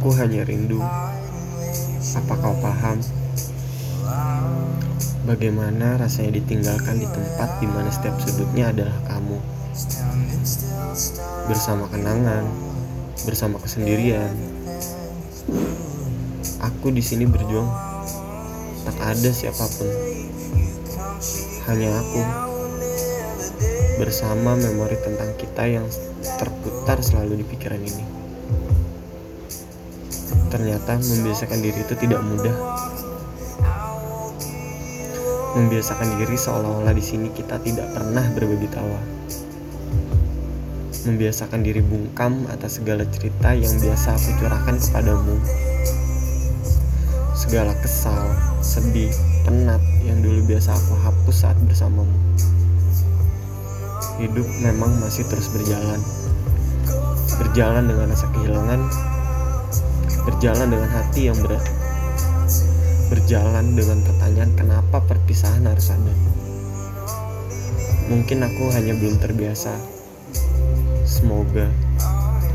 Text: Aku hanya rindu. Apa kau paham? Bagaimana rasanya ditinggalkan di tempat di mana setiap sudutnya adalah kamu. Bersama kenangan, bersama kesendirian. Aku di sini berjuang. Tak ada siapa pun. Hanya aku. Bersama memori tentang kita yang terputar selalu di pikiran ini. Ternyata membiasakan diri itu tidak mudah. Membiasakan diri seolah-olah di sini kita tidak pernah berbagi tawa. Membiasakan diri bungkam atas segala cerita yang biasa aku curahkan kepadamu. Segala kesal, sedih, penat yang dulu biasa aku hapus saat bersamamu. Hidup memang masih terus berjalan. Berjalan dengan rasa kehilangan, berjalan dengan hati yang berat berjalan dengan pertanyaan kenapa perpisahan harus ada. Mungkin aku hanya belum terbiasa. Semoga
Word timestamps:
Aku 0.00 0.16
hanya 0.16 0.48
rindu. 0.48 0.80
Apa 2.16 2.32
kau 2.40 2.56
paham? 2.64 3.04
Bagaimana 5.28 6.00
rasanya 6.00 6.40
ditinggalkan 6.40 7.04
di 7.04 7.04
tempat 7.04 7.60
di 7.60 7.68
mana 7.68 7.92
setiap 7.92 8.16
sudutnya 8.24 8.72
adalah 8.72 8.96
kamu. 9.04 9.36
Bersama 11.52 11.84
kenangan, 11.92 12.48
bersama 13.28 13.60
kesendirian. 13.60 14.32
Aku 16.64 16.96
di 16.96 17.04
sini 17.04 17.28
berjuang. 17.28 17.68
Tak 18.88 19.04
ada 19.04 19.30
siapa 19.36 19.68
pun. 19.68 19.88
Hanya 21.68 21.92
aku. 21.92 22.24
Bersama 24.00 24.56
memori 24.56 24.96
tentang 25.04 25.36
kita 25.36 25.68
yang 25.68 25.84
terputar 26.40 27.04
selalu 27.04 27.44
di 27.44 27.52
pikiran 27.52 27.84
ini. 27.84 28.04
Ternyata 30.50 30.98
membiasakan 30.98 31.58
diri 31.62 31.78
itu 31.86 31.94
tidak 31.94 32.20
mudah. 32.26 32.56
Membiasakan 35.50 36.18
diri 36.18 36.34
seolah-olah 36.34 36.90
di 36.90 37.02
sini 37.02 37.30
kita 37.30 37.62
tidak 37.62 37.86
pernah 37.94 38.26
berbagi 38.34 38.66
tawa. 38.70 38.98
Membiasakan 41.06 41.62
diri 41.62 41.80
bungkam 41.80 42.50
atas 42.50 42.82
segala 42.82 43.06
cerita 43.08 43.54
yang 43.54 43.72
biasa 43.78 44.18
aku 44.18 44.30
curahkan 44.42 44.76
kepadamu. 44.78 45.38
Segala 47.38 47.72
kesal, 47.80 48.30
sedih, 48.60 49.10
penat 49.46 49.80
yang 50.02 50.18
dulu 50.20 50.50
biasa 50.50 50.74
aku 50.74 50.94
hapus 50.98 51.36
saat 51.46 51.58
bersamamu. 51.66 52.18
Hidup 54.18 54.44
memang 54.60 54.98
masih 55.00 55.24
terus 55.30 55.48
berjalan. 55.48 56.02
Berjalan 57.40 57.88
dengan 57.88 58.12
rasa 58.12 58.28
kehilangan, 58.36 58.80
berjalan 60.28 60.68
dengan 60.68 60.90
hati 60.90 61.30
yang 61.30 61.38
berat 61.40 61.64
berjalan 63.10 63.74
dengan 63.74 63.98
pertanyaan 64.06 64.54
kenapa 64.54 65.02
perpisahan 65.02 65.66
harus 65.66 65.90
ada. 65.90 66.14
Mungkin 68.06 68.38
aku 68.46 68.70
hanya 68.70 68.94
belum 68.94 69.18
terbiasa. 69.18 69.74
Semoga 71.02 71.66